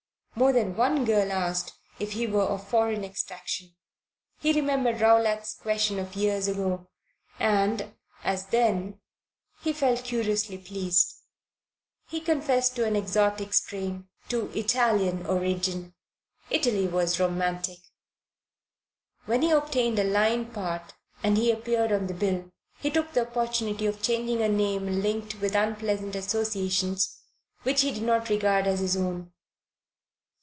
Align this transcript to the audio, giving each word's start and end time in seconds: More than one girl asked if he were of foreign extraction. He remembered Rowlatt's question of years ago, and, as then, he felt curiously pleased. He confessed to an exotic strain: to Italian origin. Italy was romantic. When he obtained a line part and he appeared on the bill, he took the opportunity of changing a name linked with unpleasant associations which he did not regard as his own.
More 0.33 0.53
than 0.53 0.77
one 0.77 1.03
girl 1.03 1.29
asked 1.29 1.73
if 1.99 2.13
he 2.13 2.25
were 2.25 2.41
of 2.45 2.65
foreign 2.67 3.03
extraction. 3.03 3.75
He 4.39 4.53
remembered 4.53 5.01
Rowlatt's 5.01 5.53
question 5.53 5.99
of 5.99 6.15
years 6.15 6.47
ago, 6.47 6.87
and, 7.37 7.93
as 8.23 8.45
then, 8.45 8.99
he 9.59 9.73
felt 9.73 10.05
curiously 10.05 10.57
pleased. 10.57 11.13
He 12.07 12.21
confessed 12.21 12.77
to 12.77 12.85
an 12.85 12.95
exotic 12.95 13.53
strain: 13.53 14.07
to 14.29 14.49
Italian 14.57 15.25
origin. 15.25 15.93
Italy 16.49 16.87
was 16.87 17.19
romantic. 17.19 17.79
When 19.25 19.41
he 19.41 19.51
obtained 19.51 19.99
a 19.99 20.05
line 20.05 20.51
part 20.51 20.93
and 21.21 21.37
he 21.37 21.51
appeared 21.51 21.91
on 21.91 22.07
the 22.07 22.13
bill, 22.15 22.49
he 22.79 22.89
took 22.89 23.11
the 23.11 23.27
opportunity 23.27 23.85
of 23.85 24.01
changing 24.01 24.41
a 24.41 24.49
name 24.49 24.87
linked 25.03 25.35
with 25.41 25.55
unpleasant 25.55 26.15
associations 26.15 27.19
which 27.63 27.81
he 27.81 27.91
did 27.93 28.03
not 28.03 28.29
regard 28.29 28.65
as 28.65 28.79
his 28.79 28.95
own. 28.95 29.33